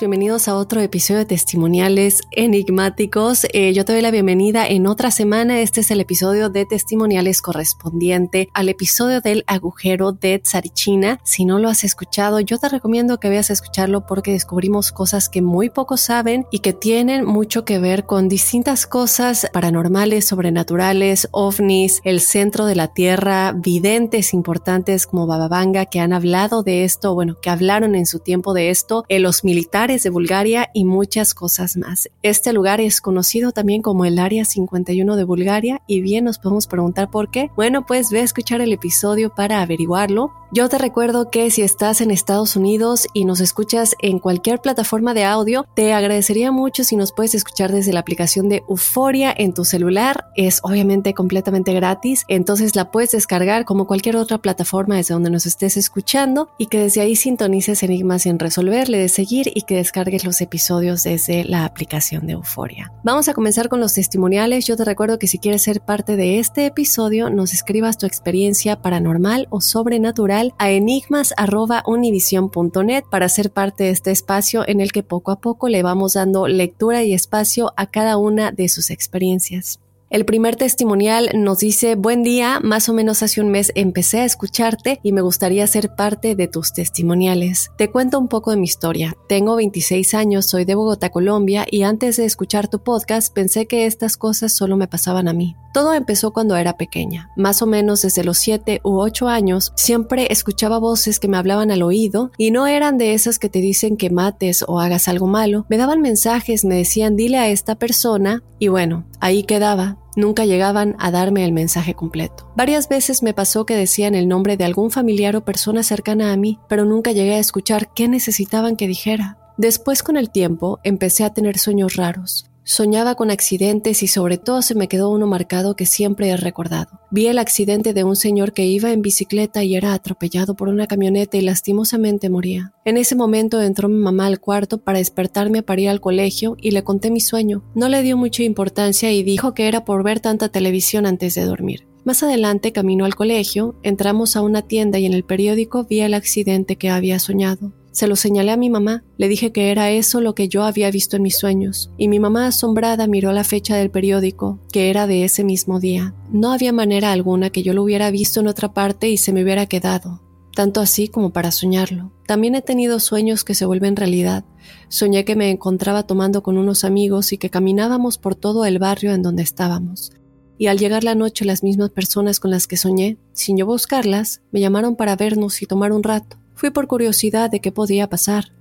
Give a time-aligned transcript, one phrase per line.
[0.00, 3.46] bienvenidos a otro episodio de Testimoniales Enigmáticos.
[3.52, 5.60] Eh, yo te doy la bienvenida en otra semana.
[5.60, 11.20] Este es el episodio de Testimoniales correspondiente al episodio del agujero de Tsarichina.
[11.22, 15.28] Si no lo has escuchado, yo te recomiendo que veas a escucharlo porque descubrimos cosas
[15.28, 21.28] que muy pocos saben y que tienen mucho que ver con distintas cosas paranormales, sobrenaturales,
[21.30, 27.14] ovnis, el centro de la Tierra, videntes importantes como Bababanga que han hablado de esto,
[27.14, 31.34] bueno, que hablaron en su tiempo de esto eh, los militares de Bulgaria y muchas
[31.34, 32.08] cosas más.
[32.22, 36.66] Este lugar es conocido también como el Área 51 de Bulgaria y bien nos podemos
[36.66, 37.50] preguntar por qué.
[37.54, 40.32] Bueno, pues ve a escuchar el episodio para averiguarlo.
[40.54, 45.14] Yo te recuerdo que si estás en Estados Unidos y nos escuchas en cualquier plataforma
[45.14, 49.54] de audio, te agradecería mucho si nos puedes escuchar desde la aplicación de Euforia en
[49.54, 50.26] tu celular.
[50.36, 55.46] Es obviamente completamente gratis, entonces la puedes descargar como cualquier otra plataforma desde donde nos
[55.46, 60.24] estés escuchando y que desde ahí sintonices Enigmas sin resolver de seguir y que descargues
[60.24, 62.92] los episodios desde la aplicación de Euforia.
[63.04, 64.64] Vamos a comenzar con los testimoniales.
[64.66, 68.80] Yo te recuerdo que si quieres ser parte de este episodio, nos escribas tu experiencia
[68.82, 75.30] paranormal o sobrenatural a enigmas.univision.net para ser parte de este espacio en el que poco
[75.30, 79.80] a poco le vamos dando lectura y espacio a cada una de sus experiencias.
[80.12, 84.26] El primer testimonial nos dice, buen día, más o menos hace un mes empecé a
[84.26, 87.70] escucharte y me gustaría ser parte de tus testimoniales.
[87.78, 89.16] Te cuento un poco de mi historia.
[89.26, 93.86] Tengo 26 años, soy de Bogotá, Colombia, y antes de escuchar tu podcast pensé que
[93.86, 95.56] estas cosas solo me pasaban a mí.
[95.72, 97.30] Todo empezó cuando era pequeña.
[97.34, 101.70] Más o menos desde los 7 u 8 años, siempre escuchaba voces que me hablaban
[101.70, 105.26] al oído y no eran de esas que te dicen que mates o hagas algo
[105.26, 105.64] malo.
[105.70, 110.01] Me daban mensajes, me decían dile a esta persona y bueno, ahí quedaba.
[110.16, 112.50] Nunca llegaban a darme el mensaje completo.
[112.54, 116.36] Varias veces me pasó que decían el nombre de algún familiar o persona cercana a
[116.36, 119.38] mí, pero nunca llegué a escuchar qué necesitaban que dijera.
[119.56, 122.51] Después con el tiempo empecé a tener sueños raros.
[122.72, 127.00] Soñaba con accidentes y sobre todo se me quedó uno marcado que siempre he recordado.
[127.10, 130.86] Vi el accidente de un señor que iba en bicicleta y era atropellado por una
[130.86, 132.72] camioneta y lastimosamente moría.
[132.86, 136.70] En ese momento entró mi mamá al cuarto para despertarme para ir al colegio y
[136.70, 137.62] le conté mi sueño.
[137.74, 141.44] No le dio mucha importancia y dijo que era por ver tanta televisión antes de
[141.44, 141.86] dormir.
[142.06, 146.14] Más adelante, camino al colegio, entramos a una tienda y en el periódico vi el
[146.14, 147.74] accidente que había soñado.
[147.92, 150.90] Se lo señalé a mi mamá, le dije que era eso lo que yo había
[150.90, 155.06] visto en mis sueños, y mi mamá asombrada miró la fecha del periódico, que era
[155.06, 156.14] de ese mismo día.
[156.30, 159.42] No había manera alguna que yo lo hubiera visto en otra parte y se me
[159.42, 160.20] hubiera quedado.
[160.54, 162.12] tanto así como para soñarlo.
[162.26, 164.44] También he tenido sueños que se vuelven realidad.
[164.88, 169.12] Soñé que me encontraba tomando con unos amigos y que caminábamos por todo el barrio
[169.12, 170.12] en donde estábamos.
[170.58, 174.42] Y al llegar la noche las mismas personas con las que soñé, sin yo buscarlas,
[174.52, 176.36] me llamaron para vernos y tomar un rato.
[176.54, 178.52] Fui por curiosidad de qué podía pasar.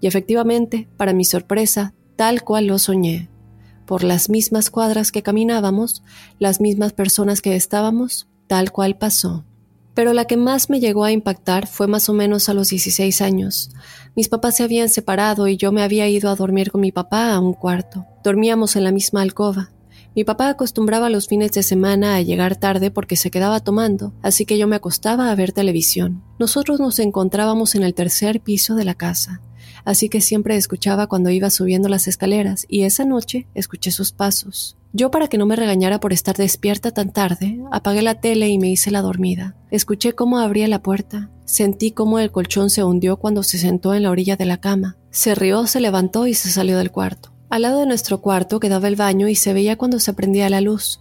[0.00, 3.30] Y efectivamente, para mi sorpresa, tal cual lo soñé.
[3.86, 6.02] Por las mismas cuadras que caminábamos,
[6.38, 9.44] las mismas personas que estábamos, tal cual pasó.
[9.94, 13.20] Pero la que más me llegó a impactar fue más o menos a los 16
[13.20, 13.70] años.
[14.16, 17.32] Mis papás se habían separado y yo me había ido a dormir con mi papá
[17.32, 18.06] a un cuarto.
[18.24, 19.70] Dormíamos en la misma alcoba.
[20.14, 24.44] Mi papá acostumbraba los fines de semana a llegar tarde porque se quedaba tomando, así
[24.44, 26.22] que yo me acostaba a ver televisión.
[26.38, 29.40] Nosotros nos encontrábamos en el tercer piso de la casa,
[29.86, 34.76] así que siempre escuchaba cuando iba subiendo las escaleras y esa noche escuché sus pasos.
[34.94, 38.58] Yo, para que no me regañara por estar despierta tan tarde, apagué la tele y
[38.58, 39.56] me hice la dormida.
[39.70, 41.30] Escuché cómo abría la puerta.
[41.46, 44.98] Sentí cómo el colchón se hundió cuando se sentó en la orilla de la cama.
[45.10, 47.31] Se rió, se levantó y se salió del cuarto.
[47.52, 50.62] Al lado de nuestro cuarto quedaba el baño y se veía cuando se prendía la
[50.62, 51.00] luz.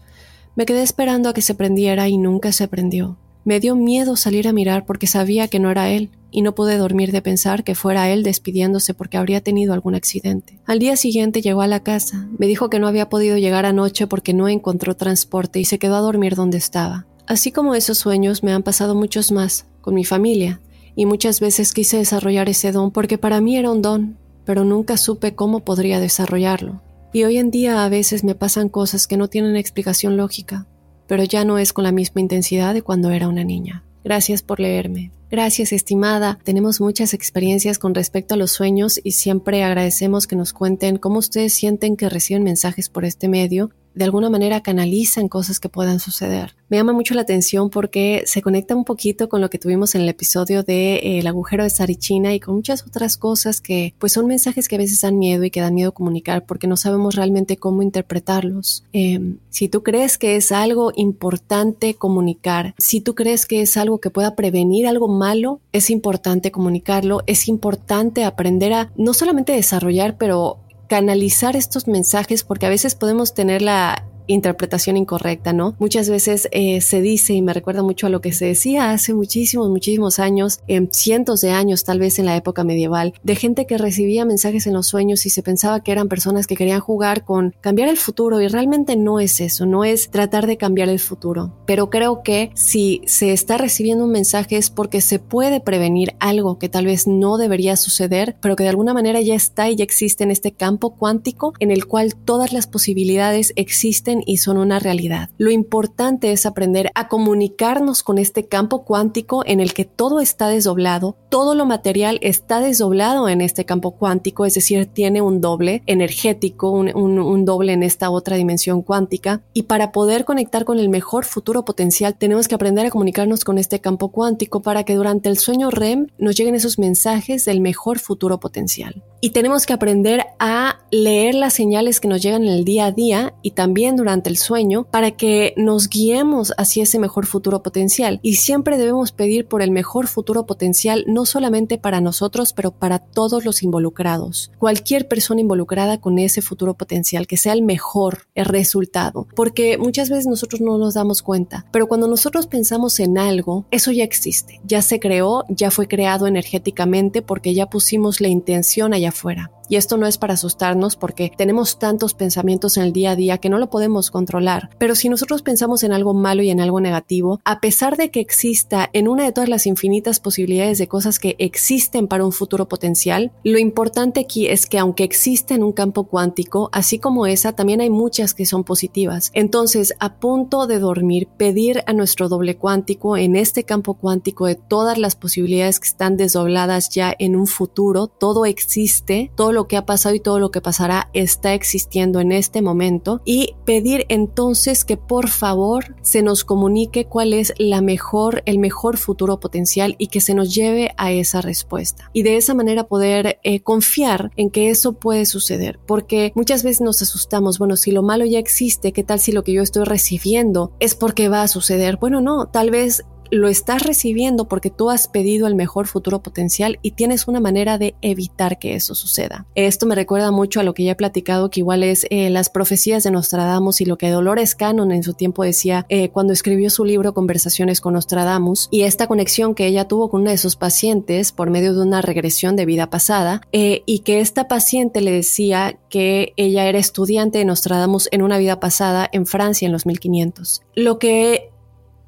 [0.57, 3.17] Me quedé esperando a que se prendiera y nunca se prendió.
[3.45, 6.75] Me dio miedo salir a mirar porque sabía que no era él, y no pude
[6.75, 10.59] dormir de pensar que fuera él despidiéndose porque habría tenido algún accidente.
[10.65, 14.05] Al día siguiente llegó a la casa, me dijo que no había podido llegar anoche
[14.05, 17.07] porque no encontró transporte y se quedó a dormir donde estaba.
[17.27, 20.59] Así como esos sueños me han pasado muchos más, con mi familia,
[20.97, 24.17] y muchas veces quise desarrollar ese don porque para mí era un don,
[24.51, 26.81] pero nunca supe cómo podría desarrollarlo.
[27.13, 30.67] Y hoy en día a veces me pasan cosas que no tienen explicación lógica,
[31.07, 33.85] pero ya no es con la misma intensidad de cuando era una niña.
[34.03, 35.13] Gracias por leerme.
[35.29, 36.37] Gracias, estimada.
[36.43, 41.19] Tenemos muchas experiencias con respecto a los sueños y siempre agradecemos que nos cuenten cómo
[41.19, 45.99] ustedes sienten que reciben mensajes por este medio de alguna manera canalizan cosas que puedan
[45.99, 46.55] suceder.
[46.69, 50.01] Me llama mucho la atención porque se conecta un poquito con lo que tuvimos en
[50.01, 54.13] el episodio de eh, El agujero de Sarichina y con muchas otras cosas que pues
[54.13, 57.15] son mensajes que a veces dan miedo y que dan miedo comunicar porque no sabemos
[57.15, 58.85] realmente cómo interpretarlos.
[58.93, 63.99] Em, si tú crees que es algo importante comunicar, si tú crees que es algo
[63.99, 70.17] que pueda prevenir algo malo, es importante comunicarlo, es importante aprender a no solamente desarrollar,
[70.17, 70.59] pero
[70.91, 75.75] canalizar estos mensajes porque a veces podemos tener la interpretación incorrecta, ¿no?
[75.79, 79.13] Muchas veces eh, se dice, y me recuerda mucho a lo que se decía hace
[79.13, 83.65] muchísimos, muchísimos años, en cientos de años, tal vez en la época medieval, de gente
[83.65, 87.23] que recibía mensajes en los sueños y se pensaba que eran personas que querían jugar
[87.23, 90.99] con cambiar el futuro y realmente no es eso, no es tratar de cambiar el
[90.99, 91.53] futuro.
[91.65, 96.57] Pero creo que si se está recibiendo un mensaje es porque se puede prevenir algo
[96.57, 99.83] que tal vez no debería suceder, pero que de alguna manera ya está y ya
[99.83, 104.79] existe en este campo cuántico en el cual todas las posibilidades existen y son una
[104.79, 105.29] realidad.
[105.37, 110.47] Lo importante es aprender a comunicarnos con este campo cuántico en el que todo está
[110.47, 115.83] desdoblado, todo lo material está desdoblado en este campo cuántico, es decir, tiene un doble
[115.85, 121.25] energético, un, doble en esta otra dimensión cuántica, y para poder conectar con el mejor
[121.25, 125.37] futuro potencial tenemos que aprender a comunicarnos con este campo cuántico para que durante el
[125.37, 129.03] sueño REM nos lleguen esos mensajes del mejor futuro potencial.
[129.23, 132.91] Y tenemos que aprender a leer las señales que nos llegan en el día a
[132.91, 138.19] día y también durante el sueño para que nos guiemos hacia ese mejor futuro potencial.
[138.23, 142.99] Y siempre debemos pedir por el mejor futuro potencial, no solamente para nosotros, pero para
[142.99, 144.51] todos los involucrados.
[144.57, 149.27] Cualquier persona involucrada con ese futuro potencial, que sea el mejor el resultado.
[149.35, 153.91] Porque muchas veces nosotros no nos damos cuenta, pero cuando nosotros pensamos en algo, eso
[153.91, 159.09] ya existe, ya se creó, ya fue creado energéticamente porque ya pusimos la intención allá
[159.09, 159.51] afuera.
[159.71, 163.37] Y esto no es para asustarnos porque tenemos tantos pensamientos en el día a día
[163.37, 164.69] que no lo podemos controlar.
[164.77, 168.21] Pero si nosotros pensamos en algo malo y en algo negativo, a pesar de que
[168.21, 172.67] exista en una de todas las infinitas posibilidades de cosas que existen para un futuro
[172.67, 177.53] potencial, lo importante aquí es que aunque exista en un campo cuántico, así como esa,
[177.53, 179.31] también hay muchas que son positivas.
[179.33, 184.55] Entonces, a punto de dormir, pedir a nuestro doble cuántico en este campo cuántico de
[184.55, 189.77] todas las posibilidades que están desdobladas ya en un futuro, todo existe, todo lo que
[189.77, 194.85] ha pasado y todo lo que pasará está existiendo en este momento y pedir entonces
[194.85, 200.07] que por favor se nos comunique cuál es la mejor, el mejor futuro potencial y
[200.07, 202.09] que se nos lleve a esa respuesta.
[202.13, 206.81] Y de esa manera poder eh, confiar en que eso puede suceder, porque muchas veces
[206.81, 209.83] nos asustamos, bueno, si lo malo ya existe, ¿qué tal si lo que yo estoy
[209.83, 211.97] recibiendo es porque va a suceder?
[211.97, 216.77] Bueno, no, tal vez lo estás recibiendo porque tú has pedido el mejor futuro potencial
[216.81, 219.45] y tienes una manera de evitar que eso suceda.
[219.55, 222.49] Esto me recuerda mucho a lo que ya he platicado, que igual es eh, las
[222.49, 226.69] profecías de Nostradamus y lo que Dolores Cannon en su tiempo decía eh, cuando escribió
[226.69, 230.57] su libro Conversaciones con Nostradamus y esta conexión que ella tuvo con una de sus
[230.57, 235.11] pacientes por medio de una regresión de vida pasada eh, y que esta paciente le
[235.11, 239.85] decía que ella era estudiante de Nostradamus en una vida pasada en Francia en los
[239.85, 240.63] 1500.
[240.75, 241.50] Lo que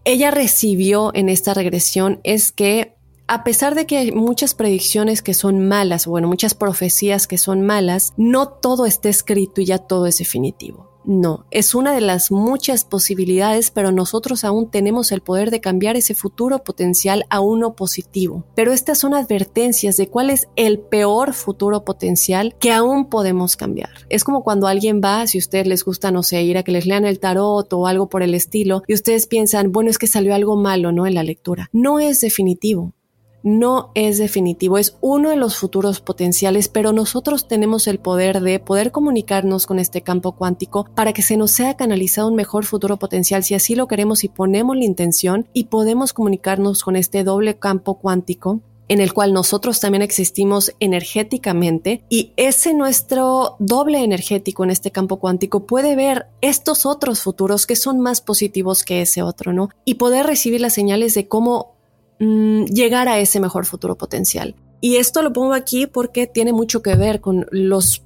[0.05, 2.95] ella recibió en esta regresión es que
[3.27, 7.61] a pesar de que hay muchas predicciones que son malas, bueno, muchas profecías que son
[7.61, 10.92] malas, no todo está escrito y ya todo es definitivo.
[11.05, 15.97] No, es una de las muchas posibilidades, pero nosotros aún tenemos el poder de cambiar
[15.97, 18.45] ese futuro potencial a uno positivo.
[18.55, 23.89] Pero estas son advertencias de cuál es el peor futuro potencial que aún podemos cambiar.
[24.09, 26.71] Es como cuando alguien va, si a ustedes les gusta, no sé, ir a que
[26.71, 30.07] les lean el tarot o algo por el estilo, y ustedes piensan, bueno, es que
[30.07, 31.05] salió algo malo, ¿no?
[31.05, 31.69] En la lectura.
[31.73, 32.93] No es definitivo
[33.43, 38.59] no es definitivo, es uno de los futuros potenciales, pero nosotros tenemos el poder de
[38.59, 42.97] poder comunicarnos con este campo cuántico para que se nos sea canalizado un mejor futuro
[42.97, 47.57] potencial si así lo queremos y ponemos la intención y podemos comunicarnos con este doble
[47.57, 54.71] campo cuántico en el cual nosotros también existimos energéticamente y ese nuestro doble energético en
[54.71, 59.53] este campo cuántico puede ver estos otros futuros que son más positivos que ese otro,
[59.53, 59.69] ¿no?
[59.85, 61.72] Y poder recibir las señales de cómo
[62.23, 64.55] Mm, llegar a ese mejor futuro potencial.
[64.79, 68.02] Y esto lo pongo aquí porque tiene mucho que ver con los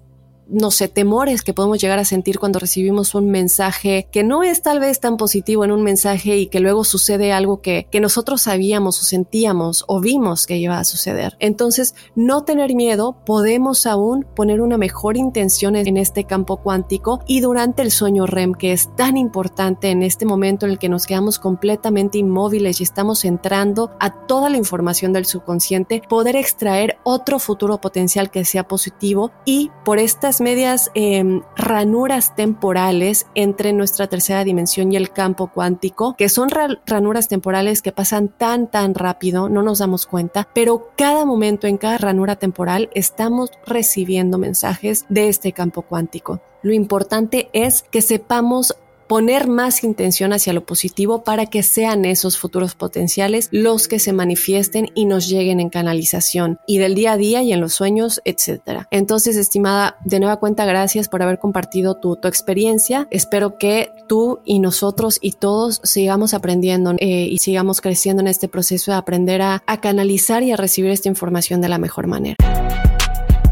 [0.49, 4.61] no sé, temores que podemos llegar a sentir cuando recibimos un mensaje que no es
[4.61, 8.41] tal vez tan positivo en un mensaje y que luego sucede algo que, que nosotros
[8.41, 11.35] sabíamos o sentíamos o vimos que iba a suceder.
[11.39, 17.41] Entonces, no tener miedo, podemos aún poner una mejor intención en este campo cuántico y
[17.41, 21.05] durante el sueño REM, que es tan importante en este momento en el que nos
[21.05, 27.39] quedamos completamente inmóviles y estamos entrando a toda la información del subconsciente, poder extraer otro
[27.39, 34.43] futuro potencial que sea positivo y por estas medias em, ranuras temporales entre nuestra tercera
[34.43, 36.49] dimensión y el campo cuántico, que son
[36.85, 41.77] ranuras temporales que pasan tan, tan rápido, no nos damos cuenta, pero cada momento en
[41.77, 46.41] cada ranura temporal estamos recibiendo mensajes de este campo cuántico.
[46.61, 48.75] Lo importante es que sepamos
[49.07, 54.13] poner más intención hacia lo positivo para que sean esos futuros potenciales los que se
[54.13, 58.21] manifiesten y nos lleguen en canalización y del día a día y en los sueños,
[58.25, 58.87] etcétera.
[58.91, 63.07] Entonces, estimada, de nueva cuenta, gracias por haber compartido tu, tu experiencia.
[63.11, 68.47] Espero que tú y nosotros y todos sigamos aprendiendo eh, y sigamos creciendo en este
[68.47, 72.35] proceso de aprender a, a canalizar y a recibir esta información de la mejor manera.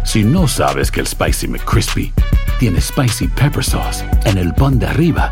[0.04, 2.14] Si no sabes que el Spicy McCrispy
[2.60, 5.32] tiene Spicy Pepper Sauce en el pan de arriba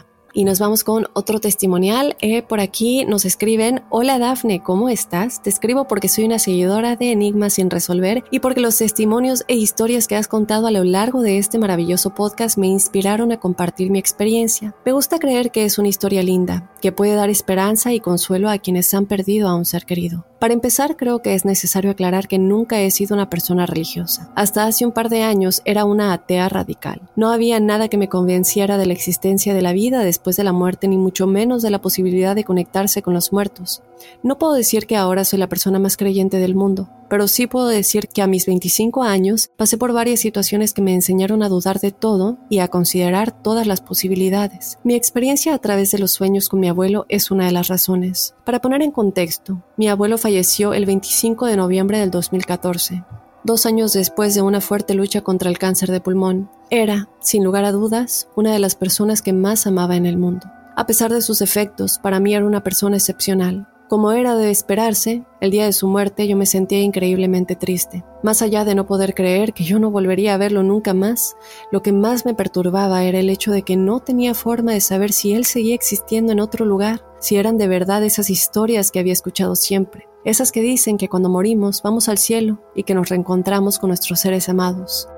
[0.33, 2.15] Y nos vamos con otro testimonial.
[2.21, 5.41] Eh, por aquí nos escriben, hola Dafne, ¿cómo estás?
[5.41, 9.55] Te escribo porque soy una seguidora de Enigmas sin resolver y porque los testimonios e
[9.55, 13.91] historias que has contado a lo largo de este maravilloso podcast me inspiraron a compartir
[13.91, 14.75] mi experiencia.
[14.85, 18.59] Me gusta creer que es una historia linda, que puede dar esperanza y consuelo a
[18.59, 20.30] quienes han perdido a un ser querido.
[20.41, 24.31] Para empezar, creo que es necesario aclarar que nunca he sido una persona religiosa.
[24.33, 26.99] Hasta hace un par de años era una atea radical.
[27.15, 30.51] No había nada que me convenciera de la existencia de la vida después de la
[30.51, 33.83] muerte, ni mucho menos de la posibilidad de conectarse con los muertos.
[34.23, 37.67] No puedo decir que ahora soy la persona más creyente del mundo, pero sí puedo
[37.67, 41.81] decir que a mis 25 años pasé por varias situaciones que me enseñaron a dudar
[41.81, 44.79] de todo y a considerar todas las posibilidades.
[44.85, 48.33] Mi experiencia a través de los sueños con mi abuelo es una de las razones.
[48.45, 53.03] Para poner en contexto, mi abuelo falleció el 25 de noviembre del 2014
[53.43, 56.49] dos años después de una fuerte lucha contra el cáncer de pulmón.
[56.69, 60.47] Era, sin lugar a dudas, una de las personas que más amaba en el mundo.
[60.77, 63.67] A pesar de sus efectos, para mí era una persona excepcional.
[63.91, 68.05] Como era de esperarse, el día de su muerte yo me sentía increíblemente triste.
[68.23, 71.35] Más allá de no poder creer que yo no volvería a verlo nunca más,
[71.73, 75.11] lo que más me perturbaba era el hecho de que no tenía forma de saber
[75.11, 79.11] si él seguía existiendo en otro lugar, si eran de verdad esas historias que había
[79.11, 83.77] escuchado siempre, esas que dicen que cuando morimos vamos al cielo y que nos reencontramos
[83.77, 85.09] con nuestros seres amados.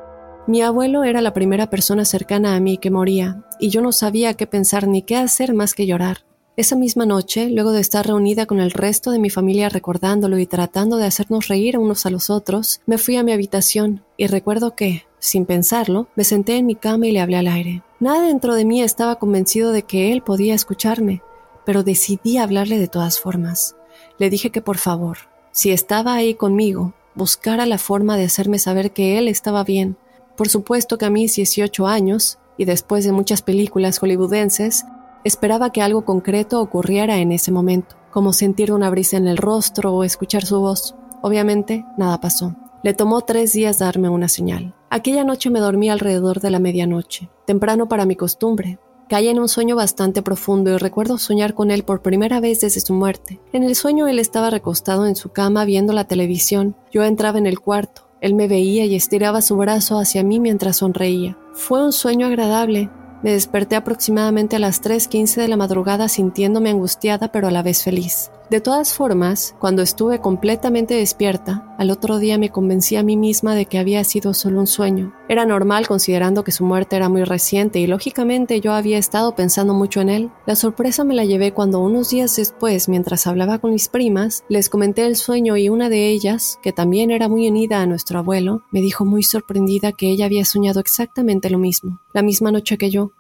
[0.48, 4.34] Mi abuelo era la primera persona cercana a mí que moría, y yo no sabía
[4.34, 6.26] qué pensar ni qué hacer más que llorar.
[6.56, 10.46] Esa misma noche, luego de estar reunida con el resto de mi familia recordándolo y
[10.46, 14.76] tratando de hacernos reír unos a los otros, me fui a mi habitación y recuerdo
[14.76, 17.82] que, sin pensarlo, me senté en mi cama y le hablé al aire.
[18.00, 21.24] Nada dentro de mí estaba convencido de que él podía escucharme,
[21.66, 23.76] pero decidí hablarle de todas formas.
[24.20, 25.18] Le dije que por favor,
[25.52, 29.98] si estaba ahí conmigo, buscara la forma de hacerme saber que él estaba bien.
[30.38, 34.86] Por supuesto que a mis 18 años, y después de muchas películas hollywoodenses,
[35.24, 39.94] Esperaba que algo concreto ocurriera en ese momento, como sentir una brisa en el rostro
[39.94, 40.96] o escuchar su voz.
[41.22, 42.56] Obviamente, nada pasó.
[42.84, 44.76] Le tomó tres días darme una señal.
[44.90, 48.80] Aquella noche me dormí alrededor de la medianoche, temprano para mi costumbre.
[49.08, 52.82] Caí en un sueño bastante profundo y recuerdo soñar con él por primera vez desde
[52.82, 53.40] su muerte.
[53.54, 56.76] En el sueño él estaba recostado en su cama viendo la televisión.
[56.92, 58.08] Yo entraba en el cuarto.
[58.20, 61.38] Él me veía y estiraba su brazo hacia mí mientras sonreía.
[61.54, 62.90] Fue un sueño agradable,
[63.24, 67.84] me desperté aproximadamente a las 3.15 de la madrugada sintiéndome angustiada pero a la vez
[67.84, 68.30] feliz.
[68.50, 73.56] De todas formas, cuando estuve completamente despierta, al otro día me convencí a mí misma
[73.56, 75.14] de que había sido solo un sueño.
[75.28, 79.74] Era normal considerando que su muerte era muy reciente y lógicamente yo había estado pensando
[79.74, 80.32] mucho en él.
[80.46, 84.70] La sorpresa me la llevé cuando unos días después, mientras hablaba con mis primas, les
[84.70, 88.64] comenté el sueño y una de ellas, que también era muy unida a nuestro abuelo,
[88.72, 92.92] me dijo muy sorprendida que ella había soñado exactamente lo mismo, la misma noche que
[92.92, 93.12] yo.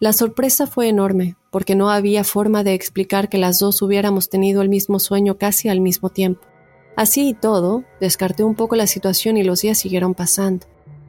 [0.00, 4.62] La sorpresa fue enorme, porque no había forma de explicar que las dos hubiéramos tenido
[4.62, 6.42] el mismo sueño casi al mismo tiempo.
[6.96, 10.66] Así y todo, descarté un poco la situación y los días siguieron pasando.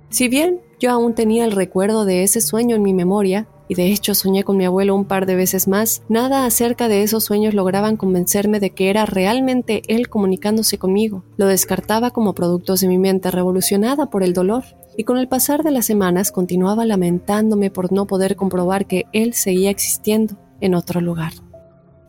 [0.09, 3.87] Si bien yo aún tenía el recuerdo de ese sueño en mi memoria, y de
[3.87, 7.53] hecho soñé con mi abuelo un par de veces más, nada acerca de esos sueños
[7.53, 11.23] lograban convencerme de que era realmente él comunicándose conmigo.
[11.37, 14.63] Lo descartaba como productos de mi mente revolucionada por el dolor
[14.97, 19.33] y con el pasar de las semanas continuaba lamentándome por no poder comprobar que él
[19.33, 21.33] seguía existiendo en otro lugar.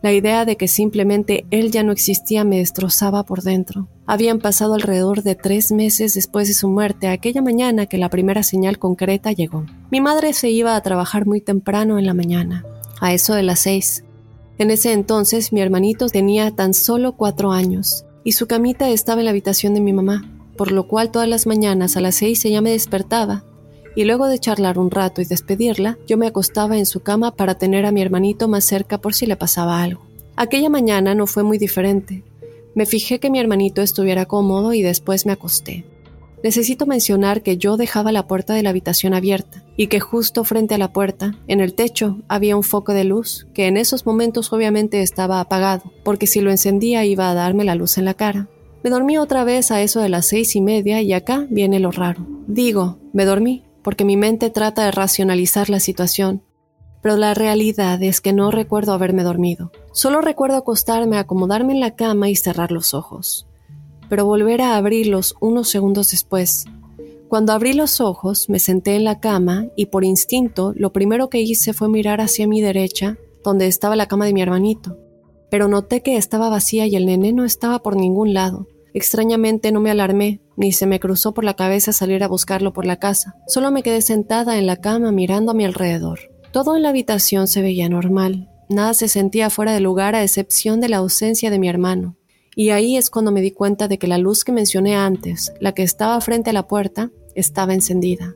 [0.01, 3.89] La idea de que simplemente él ya no existía me destrozaba por dentro.
[4.05, 8.43] Habían pasado alrededor de tres meses después de su muerte, aquella mañana que la primera
[8.43, 9.65] señal concreta llegó.
[9.91, 12.63] Mi madre se iba a trabajar muy temprano en la mañana,
[13.01, 14.03] a eso de las seis.
[14.59, 19.25] En ese entonces mi hermanito tenía tan solo cuatro años, y su camita estaba en
[19.25, 22.61] la habitación de mi mamá por lo cual todas las mañanas a las seis ella
[22.61, 23.45] me despertaba,
[23.95, 27.57] y luego de charlar un rato y despedirla, yo me acostaba en su cama para
[27.57, 30.05] tener a mi hermanito más cerca por si le pasaba algo.
[30.35, 32.23] Aquella mañana no fue muy diferente.
[32.75, 35.83] Me fijé que mi hermanito estuviera cómodo y después me acosté.
[36.43, 40.75] Necesito mencionar que yo dejaba la puerta de la habitación abierta y que justo frente
[40.75, 44.53] a la puerta, en el techo, había un foco de luz que en esos momentos
[44.53, 48.47] obviamente estaba apagado, porque si lo encendía iba a darme la luz en la cara.
[48.83, 51.91] Me dormí otra vez a eso de las seis y media y acá viene lo
[51.91, 52.25] raro.
[52.47, 56.43] Digo, me dormí, porque mi mente trata de racionalizar la situación,
[57.01, 59.71] pero la realidad es que no recuerdo haberme dormido.
[59.93, 63.47] Solo recuerdo acostarme, acomodarme en la cama y cerrar los ojos,
[64.09, 66.65] pero volver a abrirlos unos segundos después.
[67.27, 71.41] Cuando abrí los ojos, me senté en la cama y por instinto lo primero que
[71.41, 74.97] hice fue mirar hacia mi derecha, donde estaba la cama de mi hermanito
[75.49, 78.67] pero noté que estaba vacía y el nené no estaba por ningún lado.
[78.93, 82.85] Extrañamente no me alarmé, ni se me cruzó por la cabeza salir a buscarlo por
[82.85, 83.35] la casa.
[83.47, 86.19] Solo me quedé sentada en la cama mirando a mi alrededor.
[86.51, 88.49] Todo en la habitación se veía normal.
[88.69, 92.17] Nada se sentía fuera de lugar a excepción de la ausencia de mi hermano.
[92.55, 95.73] Y ahí es cuando me di cuenta de que la luz que mencioné antes, la
[95.73, 98.35] que estaba frente a la puerta, estaba encendida.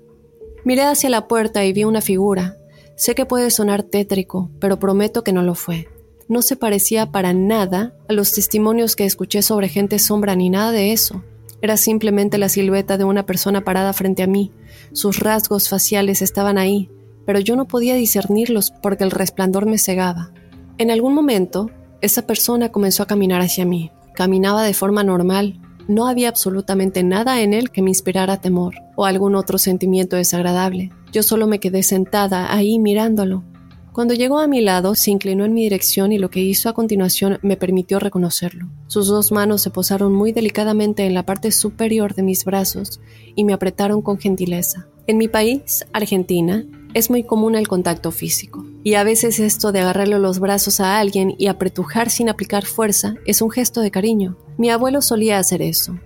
[0.63, 2.55] Miré hacia la puerta y vi una figura.
[2.95, 5.87] Sé que puede sonar tétrico, pero prometo que no lo fue
[6.31, 10.71] no se parecía para nada a los testimonios que escuché sobre gente sombra ni nada
[10.71, 11.25] de eso.
[11.61, 14.53] Era simplemente la silueta de una persona parada frente a mí.
[14.93, 16.89] Sus rasgos faciales estaban ahí,
[17.25, 20.31] pero yo no podía discernirlos porque el resplandor me cegaba.
[20.77, 23.91] En algún momento, esa persona comenzó a caminar hacia mí.
[24.15, 25.59] Caminaba de forma normal.
[25.89, 30.93] No había absolutamente nada en él que me inspirara temor o algún otro sentimiento desagradable.
[31.11, 33.43] Yo solo me quedé sentada ahí mirándolo,
[33.93, 36.73] cuando llegó a mi lado, se inclinó en mi dirección y lo que hizo a
[36.73, 38.69] continuación me permitió reconocerlo.
[38.87, 43.01] Sus dos manos se posaron muy delicadamente en la parte superior de mis brazos
[43.35, 44.87] y me apretaron con gentileza.
[45.07, 49.79] En mi país, Argentina, es muy común el contacto físico, y a veces esto de
[49.79, 54.37] agarrarle los brazos a alguien y apretujar sin aplicar fuerza es un gesto de cariño.
[54.57, 55.97] Mi abuelo solía hacer eso,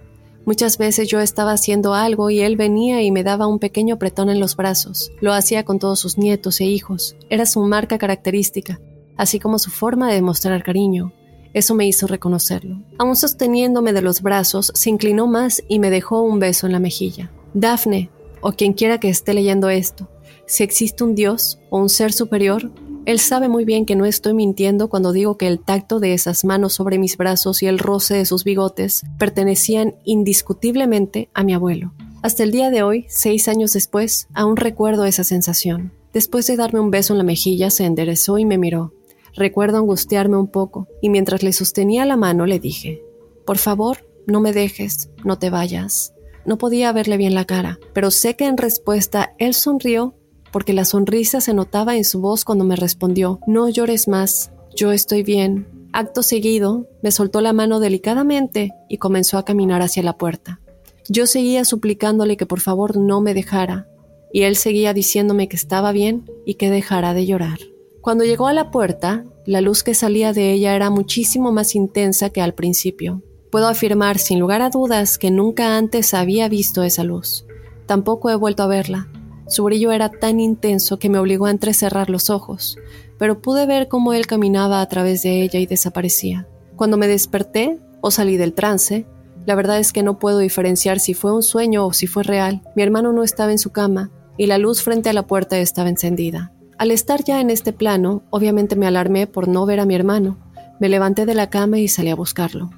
[0.45, 4.29] Muchas veces yo estaba haciendo algo y él venía y me daba un pequeño apretón
[4.29, 5.12] en los brazos.
[5.19, 7.15] Lo hacía con todos sus nietos e hijos.
[7.31, 8.79] Era su marca característica,
[9.17, 11.13] así como su forma de demostrar cariño.
[11.53, 12.84] Eso me hizo reconocerlo.
[12.99, 16.79] Aún sosteniéndome de los brazos, se inclinó más y me dejó un beso en la
[16.79, 17.31] mejilla.
[17.55, 20.10] Daphne, o quien quiera que esté leyendo esto,
[20.45, 22.71] si existe un Dios o un ser superior,
[23.06, 26.44] él sabe muy bien que no estoy mintiendo cuando digo que el tacto de esas
[26.44, 31.94] manos sobre mis brazos y el roce de sus bigotes pertenecían indiscutiblemente a mi abuelo.
[32.24, 35.94] Hasta el día de hoy, seis años después, aún recuerdo esa sensación.
[36.12, 38.94] Después de darme un beso en la mejilla, se enderezó y me miró.
[39.36, 43.04] Recuerdo angustiarme un poco, y mientras le sostenía la mano le dije,
[43.46, 46.13] Por favor, no me dejes, no te vayas.
[46.46, 50.15] No podía verle bien la cara, pero sé que en respuesta él sonrió
[50.56, 54.94] porque la sonrisa se notaba en su voz cuando me respondió, No llores más, yo
[54.94, 55.68] estoy bien.
[55.91, 60.62] Acto seguido, me soltó la mano delicadamente y comenzó a caminar hacia la puerta.
[61.10, 63.89] Yo seguía suplicándole que por favor no me dejara,
[64.32, 67.60] y él seguía diciéndome que estaba bien y que dejara de llorar.
[68.00, 72.30] Cuando llegó a la puerta, la luz que salía de ella era muchísimo más intensa
[72.30, 73.22] que al principio.
[73.52, 77.46] Puedo afirmar sin lugar a dudas que nunca antes había visto esa luz.
[77.88, 79.10] Tampoco he vuelto a verla,
[79.47, 82.77] su brillo era tan intenso que me obligó a entrecerrar los ojos,
[83.17, 86.47] pero pude ver cómo él caminaba a través de ella y desaparecía.
[86.75, 89.05] Cuando me desperté o salí del trance,
[89.45, 92.63] la verdad es que no puedo diferenciar si fue un sueño o si fue real.
[92.75, 95.89] Mi hermano no estaba en su cama y la luz frente a la puerta estaba
[95.89, 96.51] encendida.
[96.77, 100.38] Al estar ya en este plano, obviamente me alarmé por no ver a mi hermano.
[100.79, 102.71] Me levanté de la cama y salí a buscarlo.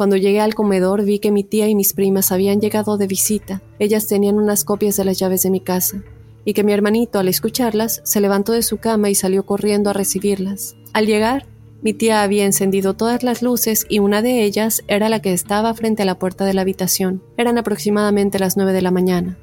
[0.00, 3.60] Cuando llegué al comedor vi que mi tía y mis primas habían llegado de visita.
[3.78, 6.02] Ellas tenían unas copias de las llaves de mi casa,
[6.42, 9.92] y que mi hermanito, al escucharlas, se levantó de su cama y salió corriendo a
[9.92, 10.74] recibirlas.
[10.94, 11.44] Al llegar,
[11.82, 15.74] mi tía había encendido todas las luces y una de ellas era la que estaba
[15.74, 17.22] frente a la puerta de la habitación.
[17.36, 19.36] Eran aproximadamente las nueve de la mañana.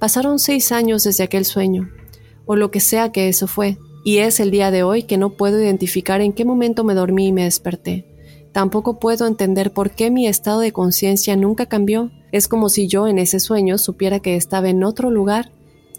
[0.00, 1.88] Pasaron seis años desde aquel sueño,
[2.46, 5.30] o lo que sea que eso fue, y es el día de hoy que no
[5.30, 8.09] puedo identificar en qué momento me dormí y me desperté.
[8.52, 12.10] Tampoco puedo entender por qué mi estado de conciencia nunca cambió.
[12.32, 15.52] Es como si yo en ese sueño supiera que estaba en otro lugar,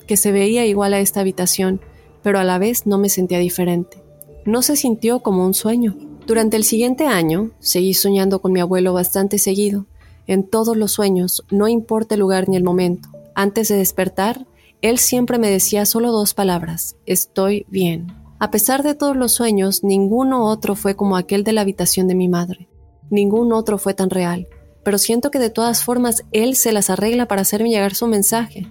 [0.07, 1.81] que se veía igual a esta habitación,
[2.23, 4.03] pero a la vez no me sentía diferente.
[4.45, 5.95] No se sintió como un sueño.
[6.27, 9.85] Durante el siguiente año, seguí soñando con mi abuelo bastante seguido.
[10.27, 13.09] En todos los sueños, no importa el lugar ni el momento.
[13.33, 14.45] Antes de despertar,
[14.81, 18.20] él siempre me decía solo dos palabras, estoy bien.
[18.41, 22.15] A pesar de todos los sueños, ninguno otro fue como aquel de la habitación de
[22.15, 22.69] mi madre.
[23.11, 24.47] Ningún otro fue tan real,
[24.83, 28.67] pero siento que de todas formas él se las arregla para hacerme llegar su mensaje.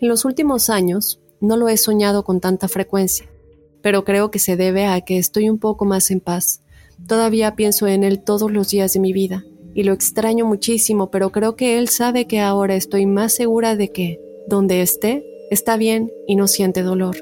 [0.00, 3.28] En los últimos años no lo he soñado con tanta frecuencia,
[3.82, 6.62] pero creo que se debe a que estoy un poco más en paz.
[7.08, 11.32] Todavía pienso en él todos los días de mi vida, y lo extraño muchísimo, pero
[11.32, 16.08] creo que él sabe que ahora estoy más segura de que, donde esté, está bien
[16.28, 17.16] y no siente dolor.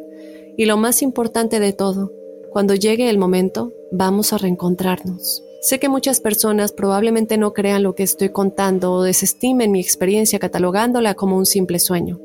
[0.56, 2.12] Y lo más importante de todo,
[2.50, 5.42] cuando llegue el momento, vamos a reencontrarnos.
[5.60, 10.38] Sé que muchas personas probablemente no crean lo que estoy contando o desestimen mi experiencia
[10.38, 12.20] catalogándola como un simple sueño.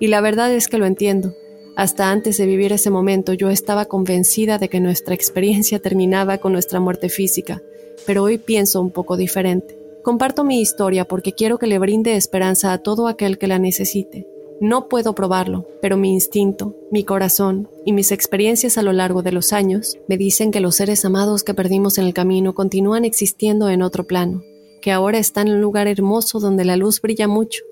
[0.00, 1.34] Y la verdad es que lo entiendo.
[1.76, 6.52] Hasta antes de vivir ese momento yo estaba convencida de que nuestra experiencia terminaba con
[6.52, 7.60] nuestra muerte física,
[8.06, 9.78] pero hoy pienso un poco diferente.
[10.02, 14.26] Comparto mi historia porque quiero que le brinde esperanza a todo aquel que la necesite.
[14.60, 19.32] No puedo probarlo, pero mi instinto, mi corazón y mis experiencias a lo largo de
[19.32, 23.68] los años me dicen que los seres amados que perdimos en el camino continúan existiendo
[23.68, 24.42] en otro plano,
[24.80, 27.62] que ahora están en un lugar hermoso donde la luz brilla mucho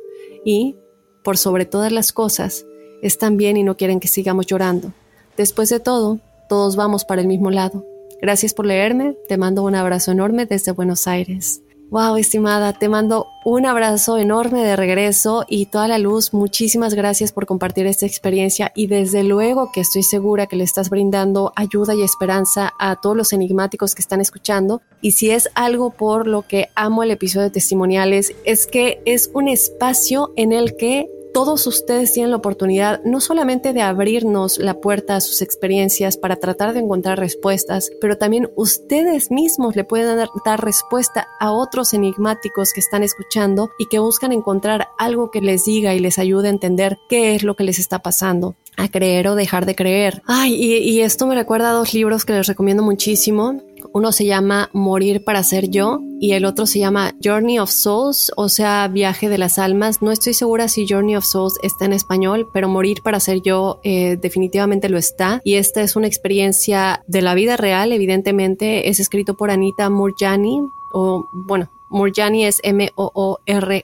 [0.44, 0.76] y,
[1.22, 2.66] por sobre todas las cosas,
[3.00, 4.92] están bien y no quieren que sigamos llorando.
[5.38, 6.20] Después de todo,
[6.50, 7.86] todos vamos para el mismo lado.
[8.20, 11.63] Gracias por leerme, te mando un abrazo enorme desde Buenos Aires.
[11.94, 16.34] Wow, estimada, te mando un abrazo enorme de regreso y toda la luz.
[16.34, 20.90] Muchísimas gracias por compartir esta experiencia y desde luego que estoy segura que le estás
[20.90, 24.82] brindando ayuda y esperanza a todos los enigmáticos que están escuchando.
[25.02, 29.30] Y si es algo por lo que amo el episodio de testimoniales, es que es
[29.32, 34.80] un espacio en el que todos ustedes tienen la oportunidad no solamente de abrirnos la
[34.80, 40.16] puerta a sus experiencias para tratar de encontrar respuestas, pero también ustedes mismos le pueden
[40.16, 45.64] dar, respuesta a otros enigmáticos que están escuchando y que buscan encontrar algo que les
[45.64, 49.28] diga y les ayude a entender qué es lo que les está pasando a creer
[49.28, 50.22] o dejar de creer.
[50.26, 53.60] Ay, y, y, esto me recuerda a dos libros que les recomiendo muchísimo.
[53.94, 58.32] Uno se llama Morir para ser yo y el otro se llama Journey of Souls,
[58.36, 60.02] o sea, Viaje de las Almas.
[60.02, 63.78] No estoy segura si Journey of Souls está en español, pero Morir para ser yo
[63.84, 65.40] eh, definitivamente lo está.
[65.44, 68.88] Y esta es una experiencia de la vida real, evidentemente.
[68.88, 70.60] Es escrito por Anita Murjani,
[70.92, 73.74] o bueno, Morjani es M-O-O-R-J-A-N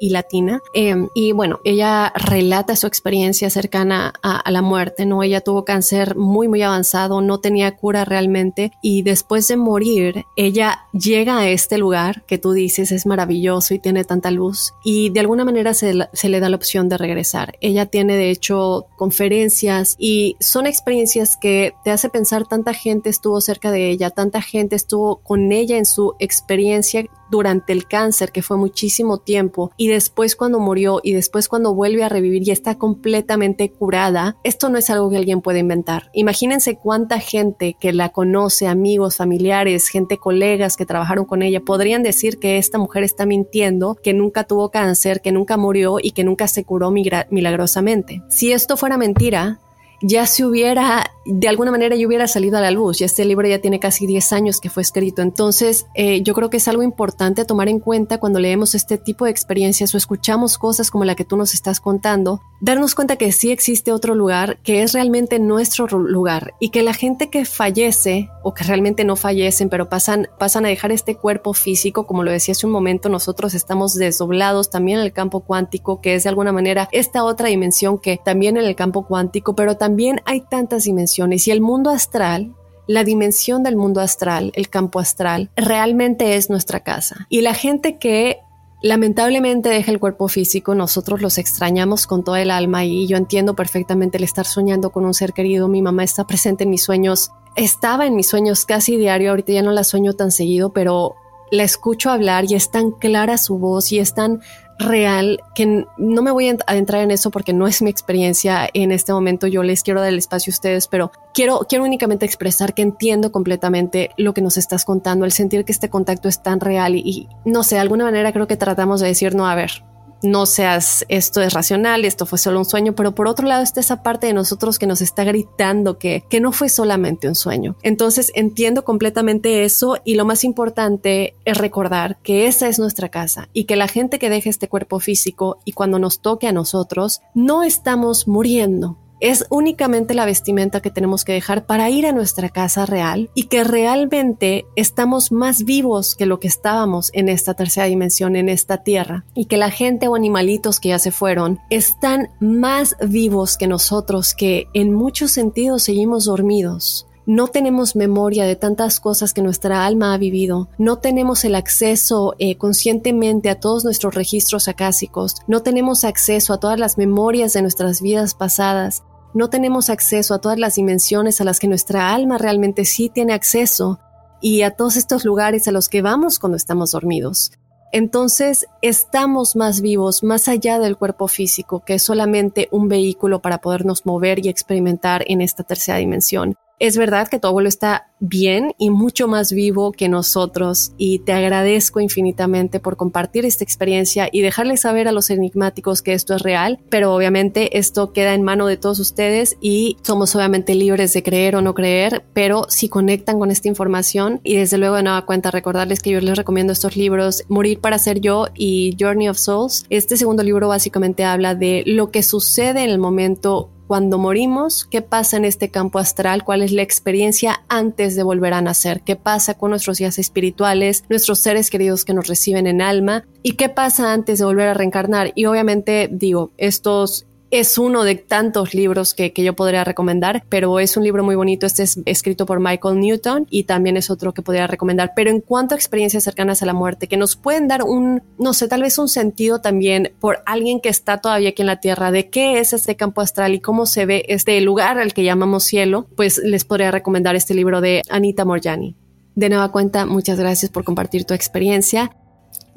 [0.00, 0.60] y latina.
[0.74, 5.22] Em, y bueno, ella relata su experiencia cercana a, la muerte, ¿no?
[5.22, 10.86] Ella tuvo cáncer muy, muy avanzado, no tenía cura realmente y después de morir, ella
[10.92, 15.20] llega a este lugar que tú dices es maravilloso y tiene tanta luz y de
[15.20, 17.58] alguna manera se, se le da la opción de regresar.
[17.60, 23.40] Ella tiene de hecho conferencias y son experiencias que te hace pensar tanta gente estuvo
[23.40, 26.87] cerca de ella, tanta gente estuvo con ella en su experiencia
[27.30, 32.04] durante el cáncer, que fue muchísimo tiempo, y después cuando murió y después cuando vuelve
[32.04, 36.10] a revivir y está completamente curada, esto no es algo que alguien puede inventar.
[36.14, 42.02] Imagínense cuánta gente que la conoce, amigos, familiares, gente, colegas que trabajaron con ella, podrían
[42.02, 46.24] decir que esta mujer está mintiendo, que nunca tuvo cáncer, que nunca murió y que
[46.24, 48.22] nunca se curó milagrosamente.
[48.28, 49.60] Si esto fuera mentira,
[50.00, 53.00] ya se hubiera, de alguna manera ya hubiera salido a la luz.
[53.00, 55.22] Y este libro ya tiene casi 10 años que fue escrito.
[55.22, 59.24] Entonces, eh, yo creo que es algo importante tomar en cuenta cuando leemos este tipo
[59.24, 63.32] de experiencias o escuchamos cosas como la que tú nos estás contando, darnos cuenta que
[63.32, 68.28] sí existe otro lugar que es realmente nuestro lugar y que la gente que fallece
[68.42, 72.30] o que realmente no fallecen, pero pasan, pasan a dejar este cuerpo físico, como lo
[72.30, 76.30] decía hace un momento, nosotros estamos desdoblados también en el campo cuántico, que es de
[76.30, 80.42] alguna manera esta otra dimensión que también en el campo cuántico, pero también también hay
[80.42, 82.54] tantas dimensiones y el mundo astral
[82.86, 87.26] la dimensión del mundo astral, el campo astral, realmente es nuestra casa.
[87.30, 88.38] Y la gente que
[88.82, 93.54] lamentablemente deja el cuerpo físico, nosotros los extrañamos con toda el alma y yo entiendo
[93.54, 95.68] perfectamente el estar soñando con un ser querido.
[95.68, 99.62] Mi mamá está presente en mis sueños, estaba en mis sueños casi diario, ahorita ya
[99.62, 101.14] no la sueño tan seguido, pero
[101.50, 104.40] la escucho hablar y es tan clara su voz y es tan
[104.78, 108.92] real que no me voy a adentrar en eso porque no es mi experiencia en
[108.92, 109.46] este momento.
[109.46, 113.32] Yo les quiero dar el espacio a ustedes, pero quiero, quiero únicamente expresar que entiendo
[113.32, 117.02] completamente lo que nos estás contando, el sentir que este contacto es tan real y,
[117.04, 119.82] y no sé, de alguna manera creo que tratamos de decir, no, a ver,
[120.22, 123.80] no seas, esto es racional, esto fue solo un sueño, pero por otro lado está
[123.80, 127.76] esa parte de nosotros que nos está gritando que, que no fue solamente un sueño.
[127.82, 133.48] Entonces entiendo completamente eso y lo más importante es recordar que esa es nuestra casa
[133.52, 137.20] y que la gente que deja este cuerpo físico y cuando nos toque a nosotros,
[137.34, 142.48] no estamos muriendo, es únicamente la vestimenta que tenemos que dejar para ir a nuestra
[142.48, 147.86] casa real y que realmente estamos más vivos que lo que estábamos en esta tercera
[147.86, 152.30] dimensión, en esta tierra, y que la gente o animalitos que ya se fueron están
[152.40, 157.06] más vivos que nosotros, que en muchos sentidos seguimos dormidos.
[157.28, 162.34] No tenemos memoria de tantas cosas que nuestra alma ha vivido, no tenemos el acceso
[162.38, 167.60] eh, conscientemente a todos nuestros registros acásicos, no tenemos acceso a todas las memorias de
[167.60, 169.02] nuestras vidas pasadas,
[169.34, 173.32] no tenemos acceso a todas las dimensiones a las que nuestra alma realmente sí tiene
[173.32, 174.00] acceso
[174.40, 177.52] y a todos estos lugares a los que vamos cuando estamos dormidos.
[177.90, 183.58] Entonces estamos más vivos, más allá del cuerpo físico, que es solamente un vehículo para
[183.58, 186.56] podernos mover y experimentar en esta tercera dimensión.
[186.78, 191.32] Es verdad que tu abuelo está bien y mucho más vivo que nosotros y te
[191.32, 196.42] agradezco infinitamente por compartir esta experiencia y dejarles saber a los enigmáticos que esto es
[196.42, 201.22] real, pero obviamente esto queda en mano de todos ustedes y somos obviamente libres de
[201.22, 205.26] creer o no creer, pero si conectan con esta información y desde luego de nueva
[205.26, 209.38] cuenta recordarles que yo les recomiendo estos libros Morir para ser yo y Journey of
[209.38, 209.84] Souls.
[209.90, 215.00] Este segundo libro básicamente habla de lo que sucede en el momento cuando morimos, qué
[215.00, 219.16] pasa en este campo astral, cuál es la experiencia antes de volver a nacer, qué
[219.16, 223.70] pasa con nuestros días espirituales, nuestros seres queridos que nos reciben en alma y qué
[223.70, 225.32] pasa antes de volver a reencarnar.
[225.34, 230.96] Y obviamente digo, estos es uno de tantos libros que, yo podría recomendar, pero es
[230.96, 231.66] un libro muy bonito.
[231.66, 235.12] Este es escrito por Michael Newton y también es otro que podría recomendar.
[235.14, 238.52] Pero en cuanto a experiencias cercanas a la muerte, que nos pueden dar un, no
[238.52, 242.10] sé, tal vez un sentido también por alguien que está todavía aquí en la Tierra
[242.10, 245.64] de qué es este campo astral y cómo se ve este lugar al que llamamos
[245.64, 248.96] cielo, pues les podría recomendar este libro de Anita Morjani.
[249.34, 252.10] De nueva cuenta, muchas gracias por compartir tu experiencia.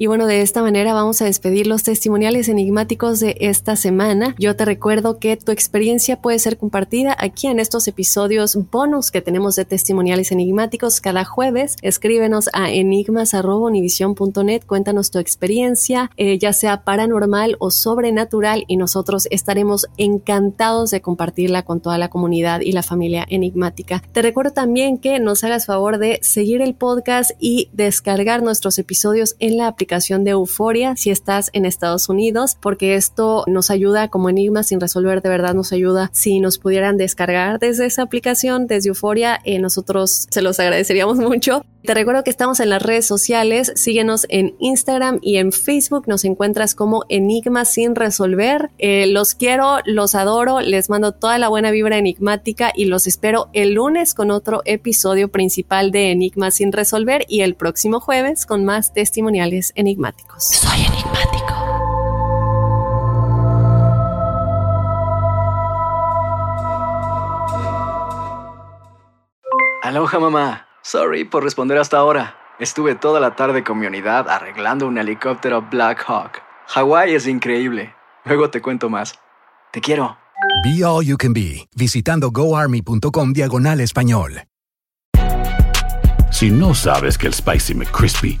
[0.02, 4.34] Y bueno, de esta manera vamos a despedir los testimoniales enigmáticos de esta semana.
[4.36, 9.20] Yo te recuerdo que tu experiencia puede ser compartida aquí en estos episodios bonus que
[9.20, 11.76] tenemos de testimoniales enigmáticos cada jueves.
[11.82, 19.86] Escríbenos a enigmas.univision.net, cuéntanos tu experiencia, eh, ya sea paranormal o sobrenatural, y nosotros estaremos
[19.98, 24.02] encantados de compartirla con toda la comunidad y la familia enigmática.
[24.10, 29.36] Te recuerdo también que nos hagas favor de seguir el podcast y descargar nuestros episodios
[29.38, 34.30] en la aplicación de Euforia si estás en Estados Unidos, porque esto nos ayuda como
[34.30, 36.08] enigma sin resolver, de verdad nos ayuda.
[36.14, 41.62] Si nos pudieran descargar desde esa aplicación, desde Euforia, eh, nosotros se los agradeceríamos mucho.
[41.84, 46.24] Te recuerdo que estamos en las redes sociales, síguenos en Instagram y en Facebook, nos
[46.24, 48.70] encuentras como Enigma sin resolver.
[48.78, 53.48] Eh, los quiero, los adoro, les mando toda la buena vibra enigmática y los espero
[53.52, 58.64] el lunes con otro episodio principal de Enigma sin resolver y el próximo jueves con
[58.64, 60.44] más testimoniales enigmáticos.
[60.48, 61.54] Soy enigmático.
[69.82, 70.66] Aloha mamá.
[70.82, 72.36] Sorry por responder hasta ahora.
[72.58, 76.40] Estuve toda la tarde con mi unidad arreglando un helicóptero Black Hawk.
[76.68, 77.94] Hawái es increíble.
[78.24, 79.14] Luego te cuento más.
[79.72, 80.16] Te quiero.
[80.64, 84.44] Be All You Can Be, visitando goarmy.com diagonal español.
[86.30, 88.40] Si no sabes que el Spicy McCrispy